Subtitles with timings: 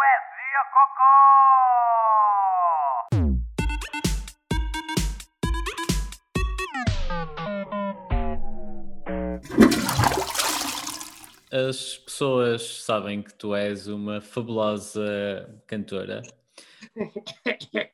[0.00, 1.12] Poesia Cocó!
[11.52, 16.22] As pessoas sabem que tu és uma fabulosa cantora.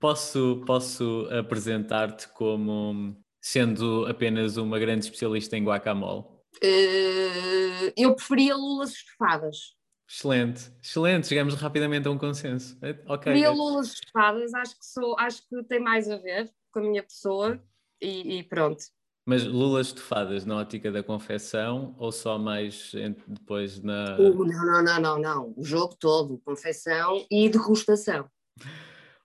[0.00, 6.24] posso posso apresentar-te como sendo apenas uma grande especialista em guacamole?
[6.60, 9.76] Eh, eu preferia lulas estofadas.
[10.08, 12.78] Excelente, excelente, chegamos rapidamente a um consenso.
[12.80, 13.32] É, Ok.
[13.46, 17.60] Lulas estofadas, acho que, sou, acho que tem mais a ver com a minha pessoa
[18.00, 18.84] e, e pronto.
[19.28, 22.92] Mas lulas estofadas na ótica da confecção ou só mais
[23.26, 24.16] depois na.
[24.20, 25.54] O- não, não, não, não, não.
[25.56, 28.30] O jogo todo, confecção e degustação.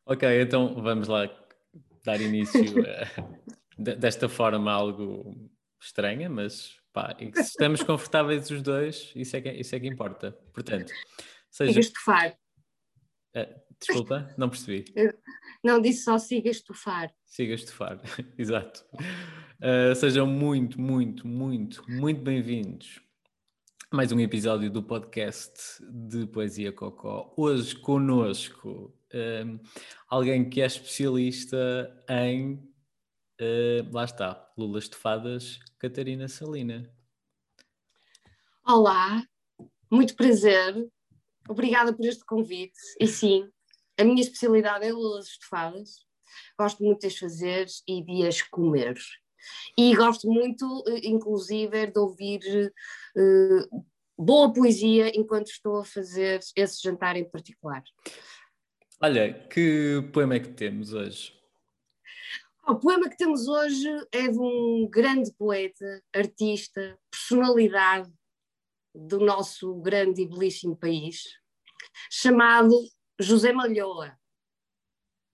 [0.04, 1.30] Ok, então vamos lá
[2.04, 3.04] dar início eh,
[3.78, 5.36] de- desta forma algo
[5.80, 9.88] estranha, mas pá, e se estamos confortáveis os dois, isso é que, isso é que
[9.88, 10.32] importa.
[10.54, 10.92] Portanto,
[11.50, 11.80] Siga seja.
[11.80, 12.36] estufar.
[13.34, 14.86] eh, desculpa, não percebi.
[15.64, 17.14] Não, disse só siga estufar.
[17.24, 18.02] Siga estufar,
[18.36, 18.84] exato.
[19.60, 23.00] Uh, sejam muito, muito, muito, muito bem-vindos
[23.92, 27.32] a mais um episódio do podcast de Poesia Cocó.
[27.38, 29.60] Hoje conosco um,
[30.08, 32.60] alguém que é especialista em,
[33.42, 36.90] uh, lá está, lulas estufadas, Catarina Salina.
[38.66, 39.26] Olá,
[39.90, 40.88] muito prazer.
[41.50, 42.78] Obrigada por este convite.
[43.00, 43.50] E sim,
[44.00, 46.06] a minha especialidade é lulas estofadas.
[46.58, 48.98] Gosto muito de as fazer e de as comer.
[49.78, 52.40] E gosto muito, eh, inclusive, de ouvir
[53.18, 53.68] eh,
[54.18, 57.84] boa poesia enquanto estou a fazer esse jantar em particular.
[59.02, 61.41] Olha, que poema é que temos hoje?
[62.68, 68.12] O poema que temos hoje é de um grande poeta, artista, personalidade
[68.94, 71.24] do nosso grande e belíssimo país,
[72.12, 72.72] chamado
[73.20, 74.16] José Malhoa,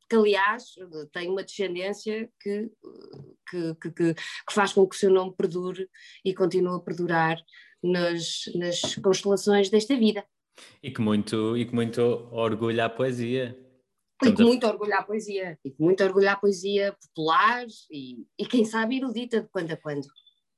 [0.10, 0.64] que aliás
[1.12, 2.72] tem uma descendência que,
[3.50, 5.90] que, que, que- que faz com que o seu nome perdure
[6.24, 7.38] e continue a perdurar
[7.84, 10.26] nas, nas constelações desta vida.
[10.82, 12.02] E que muito, e que muito
[12.32, 13.67] orgulha a poesia.
[14.24, 18.66] E muito orgulho à poesia, e com muito orgulho à poesia popular e, e quem
[18.66, 20.08] sabe erudita de quando a quando.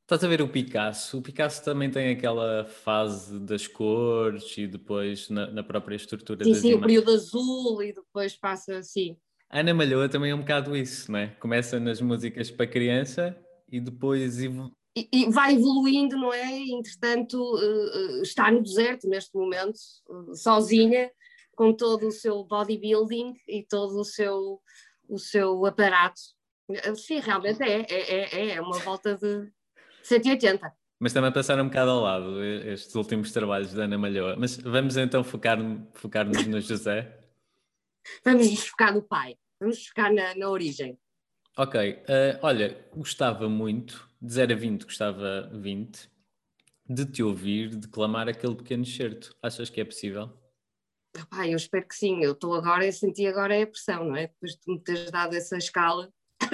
[0.04, 1.20] Estás a ver o Picasso?
[1.20, 6.52] O Picasso também tem aquela fase das cores e depois na, na própria estrutura Sim,
[6.52, 9.18] das sim, o período azul e depois passa assim.
[9.52, 11.28] Ana Malhoa também é um bocado isso, não é?
[11.40, 13.38] Começa nas músicas para criança
[13.72, 14.58] e depois E,
[14.96, 16.58] e vai evoluindo, não é?
[16.58, 19.78] Entretanto, eh, está no deserto neste momento,
[20.10, 21.12] eh, sozinha,
[21.60, 24.62] com todo o seu bodybuilding e todo o seu,
[25.10, 26.22] o seu aparato.
[26.72, 29.52] Eh, Sim, realmente é, é, é, é uma volta de
[30.02, 30.72] 180.
[30.98, 34.38] mas também passaram um bocado ao lado eh, estes últimos trabalhos da Ana Malhoa.
[34.38, 35.60] Mas vamos então focar,
[35.96, 37.20] focar-nos no José.
[38.24, 40.98] Vamos nos focar no pai, vamos nos focar na, na origem.
[41.58, 46.10] Ok, eh, olha, gostava muito, de 0 a 20 gostava 20,
[46.90, 49.36] de te ouvir declamar aquele pequeno excerto.
[49.44, 50.39] Achas que é possível?
[51.20, 54.28] Epá, eu espero que sim, eu estou agora, eu senti agora a pressão, não é?
[54.28, 56.12] Depois de me teres dado essa escala.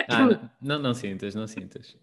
[0.10, 1.98] Ah, não, não sintas, não sintas.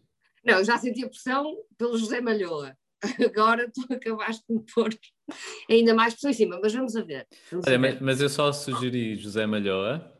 [0.44, 2.76] Não, eu já senti a pressão pelo José Malhoa.
[3.34, 4.90] Agora tu acabaste de me pôr
[5.68, 7.26] ainda mais pressão em cima, mas vamos a ver.
[7.50, 7.92] Vamos Olha, a ver.
[7.94, 10.12] mas, mas eu só sugeri José Malhoa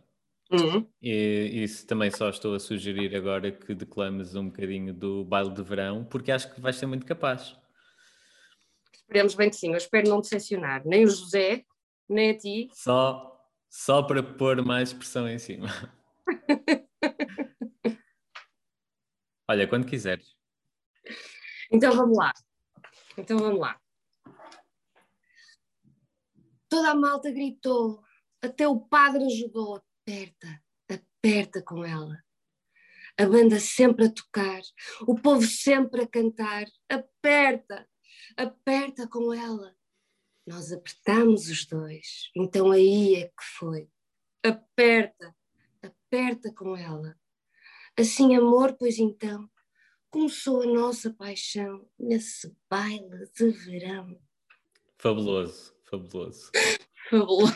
[0.53, 0.87] Uhum.
[1.01, 5.63] e isso também só estou a sugerir agora que declames um bocadinho do baile de
[5.63, 7.57] verão, porque acho que vais ser muito capaz.
[8.95, 11.65] Esperemos bem que sim, eu espero não decepcionar nem o José,
[12.13, 12.69] nem a ti.
[12.73, 15.69] Só, só para pôr mais pressão em cima.
[19.49, 20.37] Olha, quando quiseres.
[21.71, 22.33] Então vamos lá.
[23.19, 23.81] Então vamos lá.
[26.69, 28.03] Toda a malta gritou,
[28.41, 29.83] até o padre ajudou.
[30.03, 32.23] Aperta, aperta com ela.
[33.19, 34.63] A banda sempre a tocar,
[35.07, 36.65] o povo sempre a cantar.
[36.89, 37.87] Aperta,
[38.37, 39.77] aperta com ela.
[40.47, 43.89] Nós apertamos os dois, então aí é que foi.
[44.43, 45.35] Aperta,
[45.81, 47.17] aperta com ela.
[47.97, 49.49] Assim, amor, pois então,
[50.11, 54.19] começou a nossa paixão nesse baile de verão.
[54.99, 56.51] Fabuloso, fabuloso.
[57.09, 57.53] Fabuloso.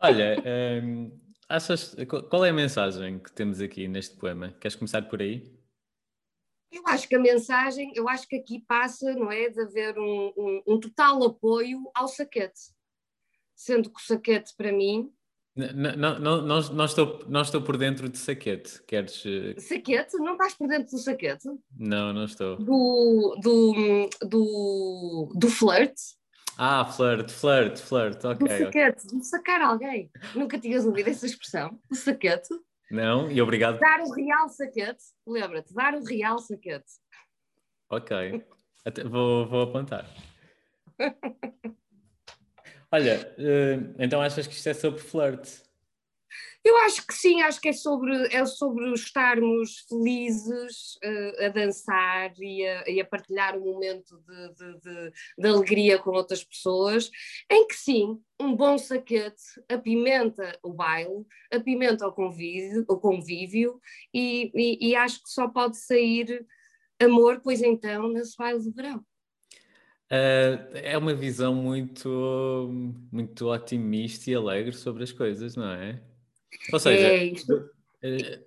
[0.00, 0.36] Olha,
[0.82, 1.96] hum, achas,
[2.30, 4.52] qual é a mensagem que temos aqui neste poema?
[4.60, 5.53] Queres começar por aí?
[6.74, 10.32] Eu acho que a mensagem, eu acho que aqui passa, não é, de haver um,
[10.36, 12.60] um- um total apoio ao saquete.
[13.54, 15.08] Sendo que o saquete, para mim,
[15.56, 18.82] Não, não, não, não estou, não estou por dentro de saquete.
[18.88, 19.22] Queres.
[19.24, 21.48] eh, saquete, não estás por dentro do saquete?
[21.78, 22.56] Não, não estou.
[22.56, 25.94] Do, do, do, do flirt?
[26.58, 28.34] Ah, flirt, flirt, flirt, ok.
[28.34, 30.10] Do saquete, de sacar alguém.
[30.34, 31.80] Nunca tinhas ouvido essa expressão?
[31.88, 32.48] O saquete?
[32.90, 33.78] Não, e obrigado.
[33.78, 36.92] Dar o real saquete, lembra-te, dar o real saquete.
[37.90, 38.44] Ok,
[38.84, 40.06] Até, vou, vou apontar.
[42.92, 45.62] Olha, uh, então achas que isto é sobre flirt?
[46.64, 52.32] Eu acho que sim, acho que é sobre, é sobre estarmos felizes uh, a dançar
[52.38, 57.10] e a, e a, partilhar um momento de, de, de, de, alegria com outras pessoas,
[57.50, 63.78] em que sim, um bom saquete apimenta o baile, apimenta o convívio, o convívio
[64.12, 66.46] e, e, e acho que só pode sair
[66.98, 69.04] amor, pois então, nesse baile de verão.
[70.10, 72.70] Uh, é uma visão muito,
[73.12, 76.00] muito otimista e alegre sobre as coisas, não é?
[76.72, 77.70] Ou seja, é isto.
[78.02, 78.40] Eh,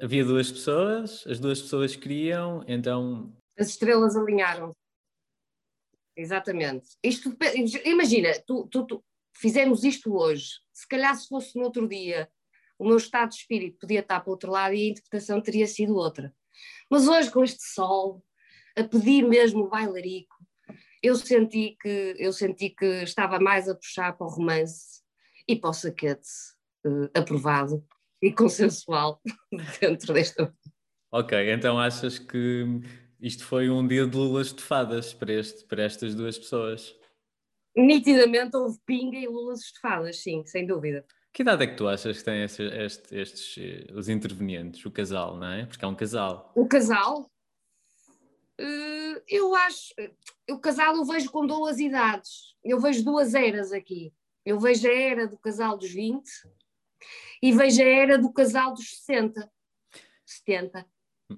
[0.00, 3.34] havia duas pessoas, as duas pessoas queriam, então.
[3.58, 4.72] As estrelas alinharam.
[6.16, 6.88] Exatamente.
[7.02, 7.36] Isto,
[7.84, 9.04] imagina, tu, tu, tu,
[9.36, 10.60] fizemos isto hoje.
[10.72, 12.30] Se calhar, se fosse no outro dia,
[12.78, 15.66] o meu estado de espírito podia estar para o outro lado e a interpretação teria
[15.66, 16.32] sido outra.
[16.90, 18.24] Mas hoje, com este sol,
[18.76, 20.34] a pedir mesmo o bailarico,
[21.02, 25.02] eu senti que eu senti que estava mais a puxar para o romance
[25.46, 26.53] e para o saquete
[26.86, 27.84] uh, aprovado
[28.22, 29.20] e consensual
[29.80, 30.54] dentro desta.
[31.12, 32.64] Ok, então achas que
[33.20, 36.94] isto foi um dia de lulas de fadas para, este, para estas duas pessoas?
[37.76, 41.04] Nitidamente houve pinga e lulas estofadas, sim, sem dúvida.
[41.32, 44.90] Que idade é que tu achas que têm estes, estes, estes, eh, os intervenientes, o
[44.90, 45.66] casal, não é?
[45.66, 46.52] Porque é um casal.
[46.54, 47.30] O casal?
[48.60, 49.92] Uh, eu acho,
[50.48, 54.12] o casal eu vejo com duas idades, eu vejo duas eras aqui.
[54.46, 56.22] Eu vejo a era do casal dos 20
[57.42, 59.50] e vejo a era do casal dos 60,
[60.24, 60.86] 70.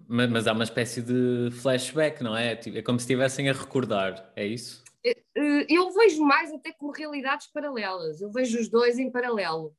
[0.09, 2.57] Mas, mas há uma espécie de flashback, não é?
[2.57, 4.85] Tipo, é como se estivessem a recordar, é isso?
[5.05, 9.75] Eh, eh, eu vejo mais até com realidades paralelas, eu vejo os dois em paralelo.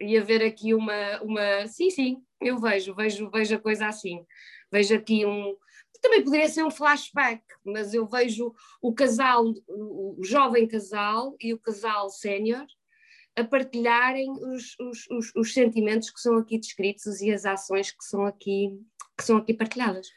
[0.00, 1.66] E haver aqui uma, uma.
[1.66, 4.24] Sim, sim, eu vejo, vejo, vejo a coisa assim.
[4.70, 5.56] Vejo aqui um.
[6.02, 8.52] Também poderia ser um flashback, mas eu vejo
[8.82, 12.66] o casal, o jovem casal e o casal sénior
[13.36, 18.04] a partilharem os, os, os, os, sentimentos que são aqui descritos e as ações que
[18.04, 18.70] são aqui,
[19.16, 20.08] que são aqui partilhadas.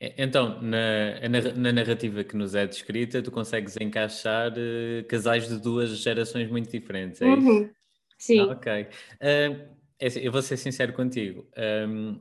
[0.00, 5.90] Então, na, na narrativa que nos é descrita, tu consegues encaixar uh, casais de duas
[5.98, 7.64] gerações muito diferentes, é uhum.
[7.64, 7.74] isso?
[8.18, 8.40] Sim.
[8.40, 8.82] Ah, ok.
[8.82, 11.46] Uh, eu vou ser sincero contigo.
[11.86, 12.20] Um,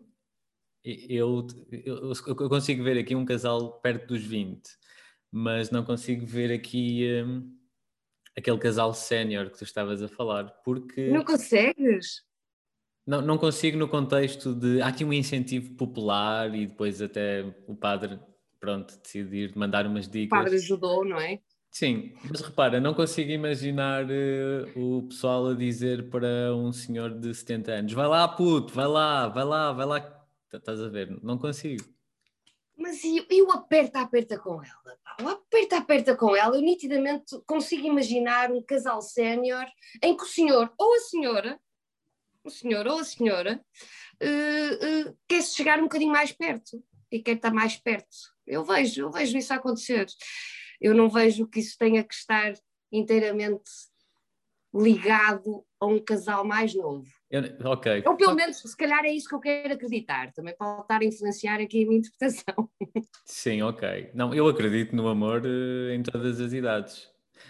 [0.83, 4.61] eu, eu, eu, consigo ver aqui um casal perto dos 20,
[5.31, 7.23] mas não consigo ver aqui.
[7.23, 7.58] Um,
[8.39, 11.09] aquele casal sénior que tu estavas a falar, porque...
[11.09, 12.23] Não consegues?
[13.05, 14.81] Não, não consigo no contexto de...
[14.81, 18.19] Há aqui um incentivo popular e depois até o padre,
[18.59, 20.37] pronto, decidir mandar umas dicas.
[20.37, 21.39] O padre ajudou, não é?
[21.71, 27.31] Sim, mas repara, não consigo imaginar uh, o pessoal a dizer para um senhor de
[27.33, 31.15] 70 anos vai lá puto, vai lá, vai lá, vai lá, estás a ver?
[31.21, 31.83] Não consigo.
[32.79, 34.97] Mas e, e o aperta, aperta com ela?
[35.21, 39.65] O aperta, aperta com ela, eu nitidamente consigo imaginar um casal sénior
[40.01, 41.59] em que o senhor ou a senhora,
[42.41, 43.61] o senhor ou a senhora,
[44.23, 46.81] uh, uh, quer-se chegar um bocadinho mais perto
[47.11, 48.15] e quer estar mais perto.
[48.47, 50.07] Eu vejo, eu vejo isso acontecer.
[50.79, 52.53] Eu não vejo que isso tenha que estar
[52.89, 53.69] inteiramente
[54.73, 57.18] ligado a um casal mais novo.
[57.29, 58.03] Eu, ok.
[58.07, 60.33] Ou pelo menos, se calhar é isso que eu quero acreditar.
[60.33, 62.69] Também pode estar a influenciar aqui a minha interpretação.
[63.23, 64.09] Sim, ok.
[64.15, 67.07] Não, eu acredito no amor uh, em todas as idades.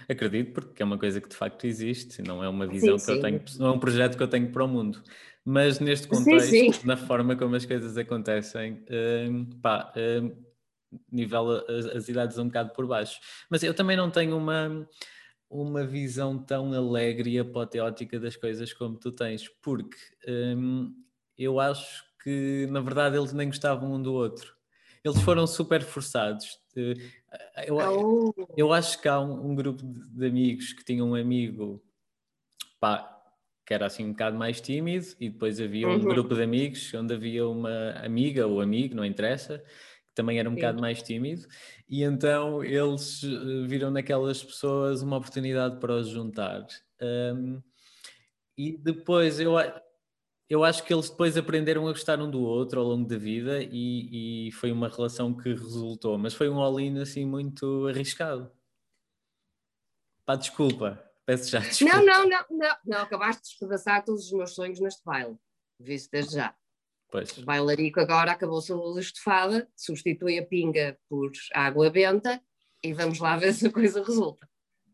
[0.10, 3.12] Acredito porque é uma coisa que de facto existe, não é uma visão sim, que
[3.12, 3.18] sim.
[3.18, 5.02] eu tenho, não é um projeto que eu tenho para o mundo.
[5.46, 10.38] Mas neste contexto, sim, na forma como as coisas acontecem, uh, pá, uh,
[11.12, 13.20] nivela as, as idades um bocado por baixo.
[13.50, 14.88] Mas eu também não tenho uma
[15.50, 20.94] uma visão tão alegre e apoteótica das coisas como tu tens, porque hum,
[21.38, 24.56] eu acho que na verdade eles nem gostavam um do outro.
[25.04, 26.60] Eles foram super forçados.
[27.66, 28.34] Eu, oh.
[28.56, 31.82] eu acho que há um, um, grupo de amigos que tinham um amigo
[32.80, 33.18] pá,
[33.66, 36.00] que era assim um bocado mais tímido, e depois havia um uhum.
[36.00, 39.64] grupo de amigos onde havia uma amiga ou amigo, não interessa,
[40.20, 40.58] também era um Sim.
[40.58, 41.48] bocado mais tímido,
[41.88, 46.68] e então eles eh, viram naquelas pessoas uma oportunidade para os juntar.
[47.02, 47.64] Um,
[48.58, 49.54] e depois eu,
[50.50, 53.64] eu acho que eles depois aprenderam a gostar um do outro ao longo da vida
[53.64, 58.52] e, e foi uma relação que resultou, mas foi um all-in assim muito arriscado.
[60.26, 61.96] Pá, desculpa, peço já desculpa.
[61.96, 65.38] Não, não, não, não, não acabaste de despedaçar todos os meus sonhos neste baile,
[65.80, 66.54] visto desde já.
[67.12, 67.38] Pois.
[67.38, 72.42] O bailarico agora acabou-se a luz estufada, substitui a pinga por água benta
[72.84, 74.48] e vamos lá ver se a coisa resulta.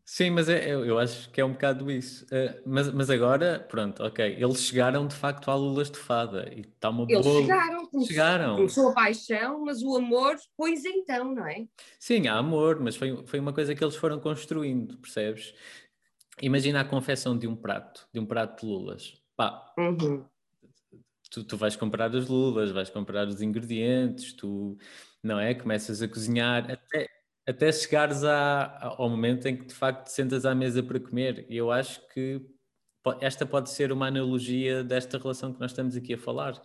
[0.08, 2.24] Sim, mas é, eu, eu acho que é um bocado isso.
[2.26, 4.24] Uh, mas, mas agora, pronto, ok.
[4.38, 7.42] Eles chegaram de facto à Lula estufada e está uma Eles boa.
[7.42, 8.56] chegaram, começou, Chegaram.
[8.56, 11.66] começou a paixão, mas o amor, pois então, não é?
[11.98, 15.52] Sim, há amor, mas foi, foi uma coisa que eles foram construindo, percebes?
[16.40, 19.20] Imagina a confecção de um prato, de um prato de lulas.
[19.36, 20.24] Pá, Uhum.
[21.36, 24.78] Tu, tu vais comprar as lulas, vais comprar os ingredientes, tu,
[25.22, 25.54] não é?
[25.54, 27.08] Começas a cozinhar até,
[27.46, 31.46] até chegares à- ao momento em que de facto te sentas à mesa para comer.
[31.50, 32.40] E eu acho que
[33.20, 36.60] esta pode ser uma analogia desta relação que nós estamos aqui a falar,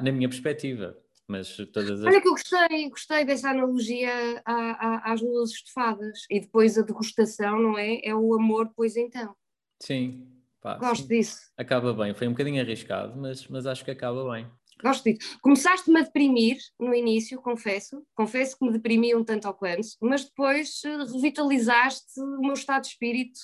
[0.00, 0.96] na minha perspectiva.
[1.28, 2.06] Mas todas as.
[2.06, 6.26] Olha que eu gostei, gostei dessa analogia à- à- às lulas estufadas.
[6.30, 8.00] E depois a degustação, não é?
[8.04, 9.34] É o amor, pois então.
[9.80, 10.26] Sim,
[10.64, 11.08] pá, Gosto sim.
[11.08, 11.38] disso.
[11.58, 12.14] Acaba bem.
[12.14, 14.50] Foi um bocadinho arriscado, mas, mas acho que acaba bem.
[14.82, 15.38] Gosto disso.
[15.40, 18.02] Começaste-me a deprimir no início, confesso.
[18.14, 22.82] Confesso que me deprimi um tanto ao quanto, mas depois eh, revitalizaste o meu estado
[22.82, 23.38] de espírito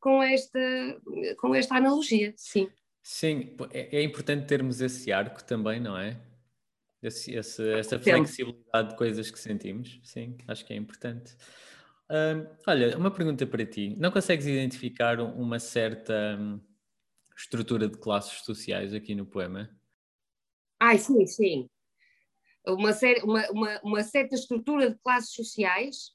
[0.00, 0.58] com esta,
[1.38, 2.32] com esta analogia.
[2.36, 2.70] Sim.
[3.02, 6.18] Sim, é, é importante termos esse arco também, não é?
[7.02, 10.00] Esse, esse- essa flexibilidade de coisas que sentimos.
[10.04, 11.34] Sim, acho que é importante.
[12.10, 13.94] Hum, olha, uma pergunta para ti.
[13.96, 16.60] Não consegues identificar um- uma certa hum,
[17.36, 19.70] estrutura de classes sociais aqui no poema?
[20.80, 21.70] Ai, sim, sim.
[22.66, 26.10] Uma, série, uma, uma, uma certa estrutura de classes sociais.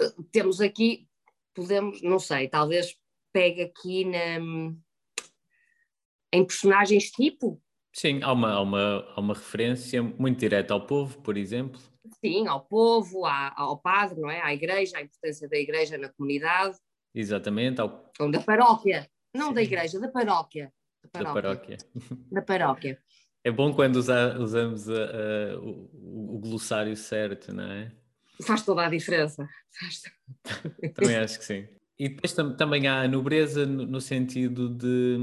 [0.00, 1.08] Eh, Temos aqui,
[1.52, 2.94] podemos, não sei, talvez
[3.32, 4.38] pegue aqui na,
[6.32, 7.60] em personagens tipo,
[7.92, 11.80] Sim, há uma, há uma, há uma referência muito direta ao povo, por exemplo.
[12.24, 14.40] Sim, ao povo, à- ao padre, não é?
[14.42, 16.76] À igreja, à importância da igreja na comunidade,
[17.14, 19.54] Exatamente, ao, ou da paróquia, não Sim.
[19.54, 20.72] da igreja, da paróquia.
[21.12, 21.76] Da da paróquia.
[22.30, 22.98] Da paróquia.
[23.44, 27.92] É bom quando usa- usamos a- a- o, o- o glossário certo, não é?
[28.42, 29.48] Faz toda a diferença.
[30.94, 31.68] Também acho que sim.
[31.98, 35.16] E depois tam- também há a nobreza no, no sentido de.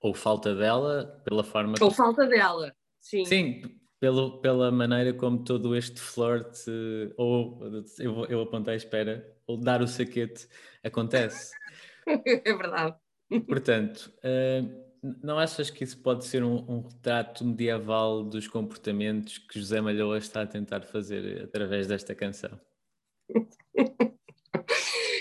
[0.00, 1.74] ou falta dela, pela forma.
[1.80, 3.24] Ou falta dela, sim.
[3.24, 3.62] Sim,
[4.00, 6.70] pelo, pela maneira como todo este flerte,
[7.16, 7.60] ou
[7.98, 10.48] eu, eu apontei, espera, ou dar o saquete
[10.82, 11.54] acontece.
[12.06, 12.96] é verdade.
[13.46, 14.62] Portanto, eh,
[15.22, 20.18] não achas que isso pode ser um, um retrato medieval dos comportamentos que José Malhoa
[20.18, 22.58] está a tentar fazer através desta canção?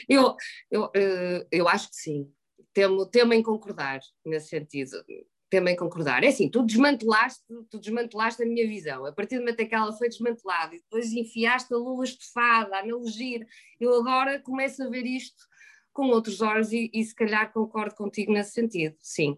[0.10, 0.38] Eu,
[0.72, 2.34] eu, eh, eu acho que sim.
[2.74, 5.04] Temo, temo em concordar nesse sentido.
[5.50, 6.24] Temo em concordar.
[6.24, 9.06] É assim, tu desmantelaste, tu desmantelaste a minha visão.
[9.06, 12.76] A partir do momento em que ela foi desmantelada e depois enfiaste a lula estufada,
[12.76, 13.46] a analogia,
[13.80, 15.46] eu agora começo a ver isto
[15.94, 18.96] com outros olhos e, e se calhar concordo contigo nesse sentido.
[19.00, 19.38] Sim.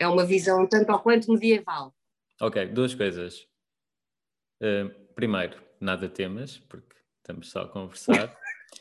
[0.00, 1.94] É uma visão tanto ou quanto medieval.
[2.40, 3.46] Ok, duas coisas.
[4.60, 8.36] Eh, primeiro, nada temas, porque estamos só a conversar.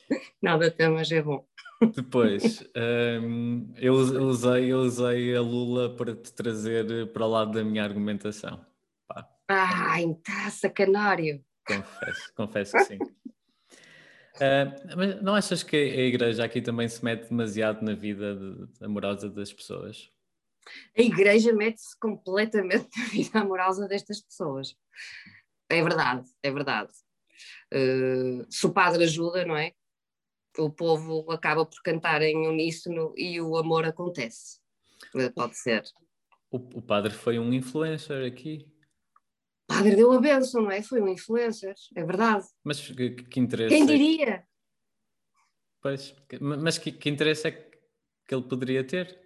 [0.41, 1.45] Nada tem, mas é bom.
[1.95, 7.29] Depois, ehm, eu us- eu usei, eu usei a Lula para te trazer para o
[7.29, 8.63] lado da minha argumentação.
[9.07, 11.43] Pá, Ai, tá sacanário.
[11.65, 12.99] confesso, confesso que sim.
[14.39, 18.85] Eh, mas não achas que a igreja aqui também se mete demasiado na vida de-
[18.85, 20.09] amorosa das pessoas?
[20.95, 24.75] a igreja mete-se completamente na vida amorosa destas pessoas.
[25.67, 26.91] É verdade, é verdade.
[27.73, 29.73] Uh, se o padre ajuda, não é?
[30.57, 34.59] O povo acaba por cantar em uníssono e o amor acontece.
[35.15, 35.83] Uh, Pode ser.
[36.51, 38.67] O, o padre foi um influencer aqui,
[39.69, 40.81] O padre deu a benção, não é?
[40.81, 42.45] Foi um influencer, é verdade.
[42.63, 44.43] mas que, que interesse Quem é diria?
[45.81, 47.77] Pois, mas que, que interesse é que,
[48.27, 49.17] que ele poderia ter?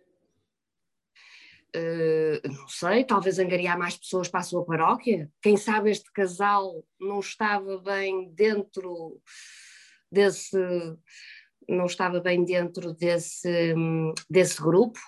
[1.75, 5.29] Uh, não sei, talvez angariar mais pessoas para a sua paróquia.
[5.41, 9.21] Quem sabe este casal não estava bem dentro
[10.15, 10.57] desse,
[11.67, 13.75] não estava bem dentro desse,
[14.29, 14.99] desse grupo,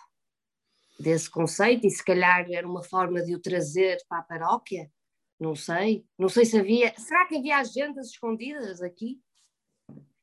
[1.00, 4.92] desse conceito, e se calhar era uma forma de o trazer para a paróquia.
[5.40, 6.94] Não sei, não sei se havia.
[6.98, 9.20] Será que havia agendas escondidas aqui?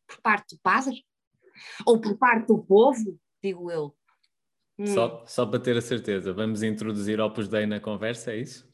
[0.06, 1.04] Por parte do padre?
[1.86, 3.96] Ou por parte do povo, digo eu.
[4.76, 4.86] Hum.
[4.86, 8.68] Só, só para ter a certeza, vamos introduzir Opus Dei na conversa, é isso?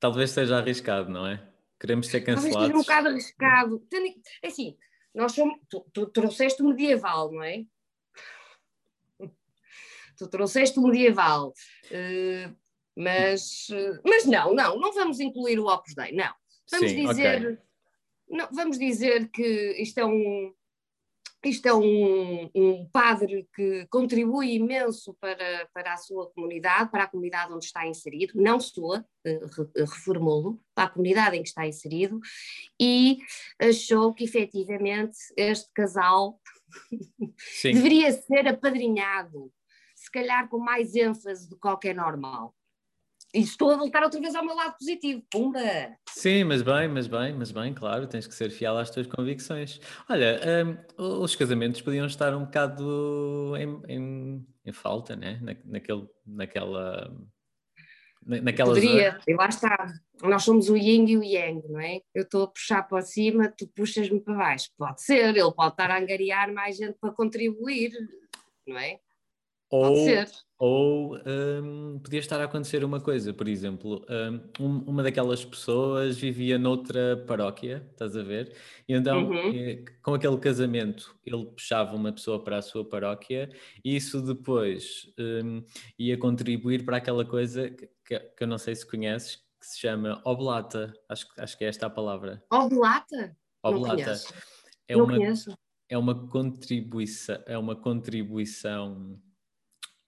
[0.00, 1.53] Talvez seja arriscado, não é?
[1.84, 2.66] Queremos ser Talvez cancelados.
[2.66, 3.86] seja um bocado arriscado.
[4.42, 4.74] É Assim,
[5.14, 7.62] nós somos, tu, tu trouxeste o medieval, não é?
[10.16, 11.52] Tu trouxeste o medieval,
[11.90, 12.48] eh,
[12.96, 16.32] mas, eh, mas não, não, não vamos incluir o Opus Dei, não.
[16.70, 17.58] Vamos Sim, dizer, ok.
[18.30, 20.54] não, vamos dizer que isto é um,
[21.48, 27.06] isto é um, um, padre que contribui imenso para, para a sua comunidade, para a
[27.06, 29.40] comunidade onde está inserido, não sua, eh,
[29.76, 32.20] reformulo, para a comunidade em que está inserido,
[32.80, 33.18] e
[33.58, 36.40] achou que efetivamente este casal
[37.62, 39.52] deveria ser apadrinhado,
[39.94, 42.54] se calhar com mais ênfase do que qualquer normal.
[43.34, 45.20] E estou a voltar outra vez ao meu lado positivo.
[45.28, 45.58] Pumba!
[46.08, 49.80] Sim, mas bem, mas bem, mas bem, claro, tens que ser fiel às tuas convicções.
[50.08, 50.40] Olha,
[50.96, 55.40] um, os casamentos podiam estar um bocado em, em, em falta, né?
[55.42, 57.12] Na, naquele, naquela.
[58.24, 59.22] Naquela Poderia, zona.
[59.26, 59.86] eu lá está.
[60.22, 62.00] Nós somos o yin e o yang, não é?
[62.14, 64.70] Eu estou a puxar para cima, tu puxas-me para baixo.
[64.78, 67.92] Pode ser, ele pode estar a angariar mais gente para contribuir,
[68.66, 68.98] não é?
[69.70, 69.96] Ou,
[70.58, 74.04] ou um, podia estar a acontecer uma coisa, por exemplo,
[74.60, 78.56] um, uma daquelas pessoas vivia noutra paróquia, estás a ver?
[78.88, 79.50] E então, uhum.
[79.52, 83.50] Eh, com aquele casamento, ele puxava uma pessoa para a sua paróquia
[83.84, 85.64] e isso depois um,
[85.98, 90.20] ia contribuir para aquela coisa que, que, eu não sei se conheces, que se chama
[90.24, 90.92] oblata.
[91.08, 92.42] Acho, acho que é esta a palavra.
[92.50, 93.36] Oblata?
[93.62, 94.20] Oblata.
[94.86, 95.58] É não uma, conheço.
[95.88, 99.18] É uma contribuição, é uma contribuição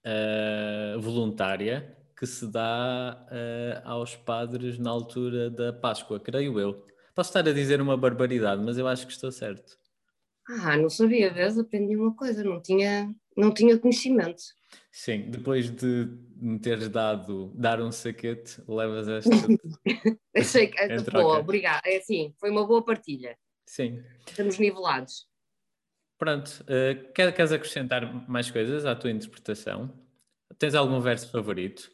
[0.07, 6.83] uh, voluntária que se dá uh, aos padres na altura da Páscoa, creio eu.
[7.13, 9.77] Posso estar a dizer uma barbaridade, mas eu acho que estou certo.
[10.49, 11.57] Ah, não sabia, vês?
[11.57, 14.41] Aprendi uma coisa, não tinha, não tinha conhecimento.
[14.91, 19.29] Sim, depois de me teres dado, dar um saquete, levas esta.
[20.35, 20.77] Achei que
[21.11, 21.81] boa, obrigada.
[21.85, 23.37] É assim, foi uma boa partilha.
[23.65, 24.01] Sim.
[24.25, 25.27] Estamos nivelados.
[26.17, 29.93] Pronto, uh, queres acrescentar mais coisas à tua interpretação?
[30.57, 31.91] Tens algum verso favorito?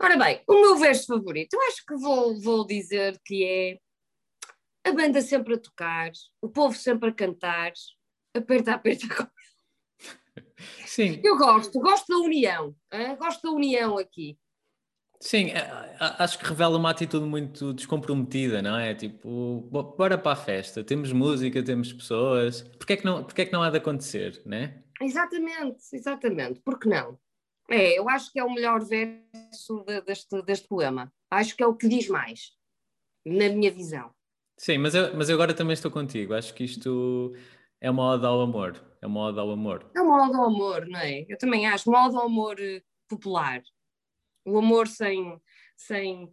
[0.00, 3.78] Ora bem, o meu verso favorito, eu acho que vou, vou dizer que é
[4.88, 6.10] a banda sempre a tocar,
[6.40, 7.72] o povo sempre a cantar,
[8.34, 9.30] aperta, aperta.
[10.86, 11.20] Sim.
[11.22, 13.16] Eu gosto, gosto da união, hein?
[13.16, 14.38] gosto da união aqui.
[15.20, 18.94] Sim, é, acho que revela uma atitude muito descomprometida, não é?
[18.94, 23.46] Tipo, bora para a festa, temos música, temos pessoas, porquê é que não, porquê é
[23.46, 24.82] que não há de acontecer, né?
[25.00, 27.18] Exatamente, exatamente, por que não?
[27.68, 31.12] É, eu acho que é o melhor verso de, deste, deste poema.
[31.30, 32.52] Acho que é o que diz mais,
[33.26, 34.10] na minha visão.
[34.56, 36.32] Sim, mas eu, mas eu agora também estou contigo.
[36.32, 37.34] Acho que isto
[37.80, 38.80] é uma ode ao amor.
[39.02, 39.90] É uma ode ao amor.
[39.94, 41.26] É uma ode ao amor, não é?
[41.28, 43.62] Eu também acho, uma ode ao amor eh, popular
[44.50, 45.40] o amor sem,
[45.76, 46.32] sem,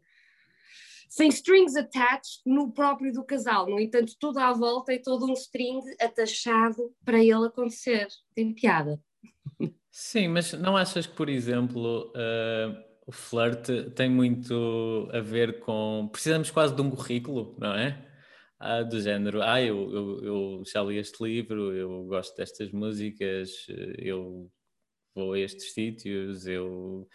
[1.10, 3.67] sem strings attached no próprio do casal.
[3.67, 8.08] No entanto, tudo à volta e todo um string atachado para ele acontecer.
[8.34, 9.01] Tem piada.
[9.91, 16.10] Sim, mas não achas que, por exemplo, uh, o flerte tem muito a ver com.
[16.12, 18.06] Precisamos quase de um currículo, não é?
[18.60, 23.51] Ah, do género, ah, eu, eu, eu já li este livro, eu gosto destas músicas,
[23.97, 24.49] eu
[25.13, 27.08] vou a estes sítios, eu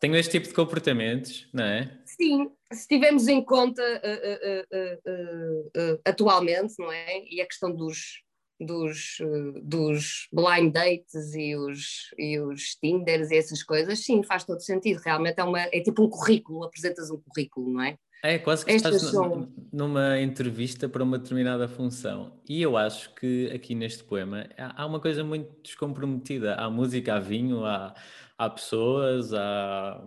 [0.00, 2.00] tenho este tipo de comportamentos, não é?
[2.04, 7.24] Sim, se tivermos em conta uh, uh, uh, atualmente, não é?
[7.28, 8.22] E a questão dos,
[8.58, 9.18] dos,
[9.62, 15.00] dos blind dates e os, e os Tinders e essas coisas, sim, faz todo sentido.
[15.04, 17.96] Realmente é, uma, é tipo um currículo, apresentas um currículo, não é?
[18.22, 19.50] É, quase que Estas estás são...
[19.72, 22.38] numa entrevista para uma determinada função.
[22.46, 26.54] E eu acho que aqui neste poema há uma coisa muito descomprometida.
[26.54, 27.94] Há música, há vinho, há,
[28.40, 30.02] há pessoas, há,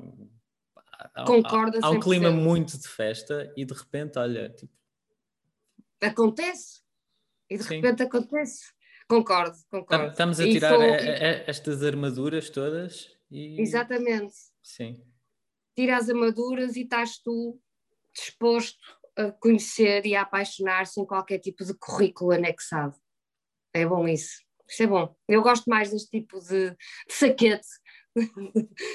[1.13, 4.73] há, Concorda há, um clima muito de festa e de repente, olha, tipo...
[6.01, 6.81] Acontece.
[7.47, 7.75] E de Sim.
[7.75, 8.73] repente acontece.
[9.07, 10.07] Concordo, concordo.
[10.07, 13.61] Estamos a tirar a, a, estas armaduras todas e...
[13.61, 14.33] Exatamente.
[14.63, 15.05] Sim.
[15.75, 17.61] Tira as armaduras e estás tu
[18.15, 18.79] disposto
[19.15, 22.95] a conhecer e a apaixonar-se em qualquer tipo de currículo anexado.
[23.71, 24.41] É bom isso.
[24.67, 25.15] Isso é bom.
[25.27, 26.77] Eu gosto mais deste tipo de, de
[27.13, 27.67] saquete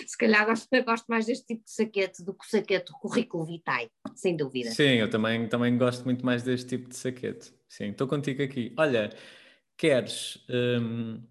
[0.06, 3.44] se calhar gosto, gosto, mais deste tipo de saquete do que o saquete do currículo
[3.44, 4.70] vitae, sem dúvida.
[4.70, 7.52] Sim, eu também, também gosto muito mais deste tipo de saquete.
[7.68, 8.72] Sim, estou contigo aqui.
[8.76, 9.10] Olha,
[9.76, 11.22] queres uh,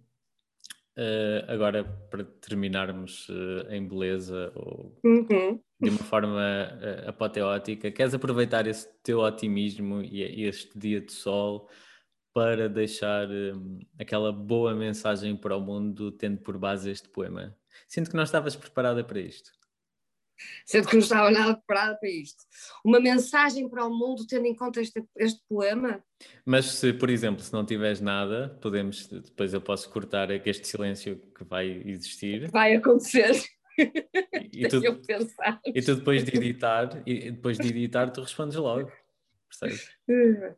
[1.48, 5.60] agora para terminarmos uh, em beleza ou uhum.
[5.80, 11.70] de uma forma uh, apoteótica, queres aproveitar esse teu otimismo e este dia de sol
[12.38, 17.58] para deixar um, aquela boa mensagem para o mundo, tendo por base este poema?
[17.88, 19.52] Sinto que não estavas preparada para isto.
[20.66, 22.44] Sinto que não estava nada preparada para isto.
[22.84, 26.04] Uma mensagem para o mundo, tendo em conta este, este poema?
[26.46, 31.18] Mas se, por exemplo, se não tiveres nada, podemos, depois eu posso cortar este silêncio
[31.36, 32.52] que vai existir.
[32.52, 33.32] Vai acontecer.
[33.78, 34.82] E, e tu,
[35.66, 38.92] e tu depois de editar, e depois de editar, tu respondes logo.
[39.48, 39.90] percebes?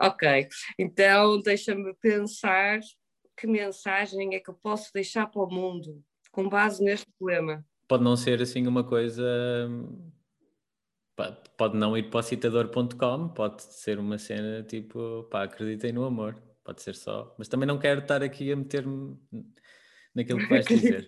[0.00, 2.80] ok, então deixa-me pensar
[3.36, 6.02] que mensagem é que eu posso deixar para o mundo
[6.38, 7.66] com base neste poema.
[7.88, 9.24] Pode não ser assim uma coisa.
[11.56, 16.40] Pode não ir para o citador.com, pode ser uma cena tipo, pá, acreditem no amor,
[16.62, 17.34] pode ser só.
[17.36, 19.18] Mas também não quero estar aqui a meter-me
[20.14, 21.04] naquilo que vais dizer.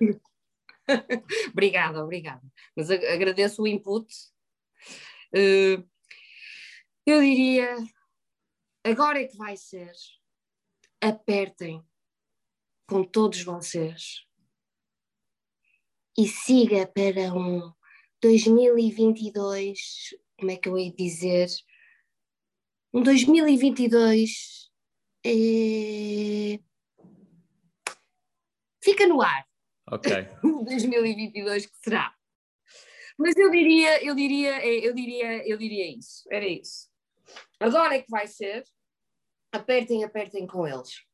[1.53, 2.43] obrigada, obrigada.
[2.77, 4.13] Mas agradeço o input.
[5.33, 5.89] Uh,
[7.07, 7.77] eu diria,
[8.83, 9.93] agora é que vai ser.
[11.01, 11.81] Apertem
[12.89, 14.29] com todos vocês
[16.19, 17.73] e siga para um
[18.23, 21.49] 2022, como é que eu ia dizer?
[22.93, 24.71] Um 2022
[25.25, 26.59] é...
[28.83, 29.47] fica no ar.
[29.91, 30.13] Ok.
[30.43, 32.15] 2022 que será.
[33.19, 36.27] Mas eu diria, eu diria, eu diria, eu diria isso.
[36.31, 36.89] Era isso.
[37.59, 38.65] Agora é que vai ser.
[39.53, 41.05] Apertem, apertem com eles.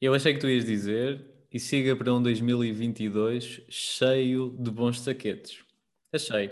[0.00, 5.64] Eu achei que tu ias dizer e siga para um 2022 cheio de bons saquetes.
[6.12, 6.50] Achei.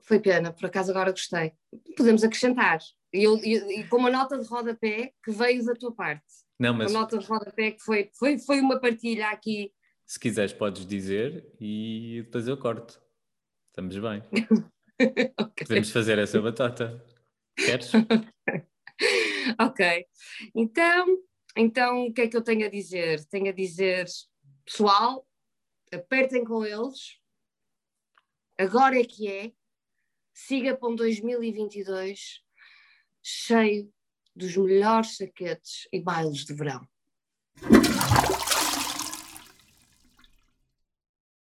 [0.00, 1.52] Foi pena, por acaso agora gostei.
[1.96, 2.78] Podemos acrescentar.
[3.12, 6.24] E, eu, e, e com uma nota de rodapé que veio da tua parte.
[6.58, 6.90] Não, mas...
[6.90, 9.72] Uma nota de rodapé que foi, foi, foi uma partilha aqui.
[10.06, 13.00] Se quiseres podes dizer e depois eu corto.
[13.68, 14.22] Estamos bem.
[15.40, 15.66] okay.
[15.66, 17.02] Podemos fazer essa batata.
[17.56, 17.92] Queres?
[19.58, 20.06] ok.
[20.54, 21.06] Então,
[21.56, 23.24] então, o que é que eu tenho a dizer?
[23.26, 24.06] Tenho a dizer,
[24.64, 25.26] pessoal,
[25.92, 27.18] apertem com eles.
[28.58, 29.52] Agora é que é.
[30.32, 32.40] Siga para um 2022
[33.22, 33.92] cheio
[34.34, 36.86] dos melhores saquetes e bailes de verão.